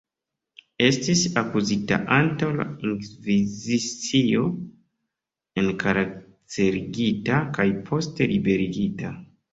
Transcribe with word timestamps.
Estis 0.85 1.19
akuzita 1.41 1.99
antaŭ 2.15 2.49
la 2.61 2.65
Inkvizicio, 2.93 4.47
enkarcerigita 5.65 7.41
kaj 7.59 7.71
poste 7.91 8.31
liberigita. 8.33 9.15